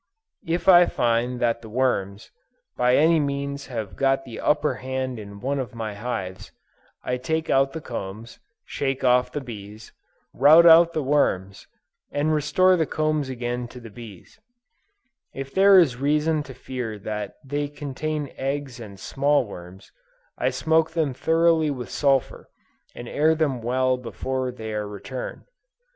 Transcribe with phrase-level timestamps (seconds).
[0.47, 2.31] If I find that the worms,
[2.75, 6.51] by any means have got the upper hand in one of my hives,
[7.03, 9.93] I take out the combs, shake off the bees,
[10.33, 11.67] route out the worms
[12.11, 14.39] and restore the combs again to the bees:
[15.35, 19.91] if there is reason to fear that they contain eggs and small worms,
[20.35, 22.49] I smoke them thoroughly with sulphur,
[22.95, 25.43] and air them well before they are returned.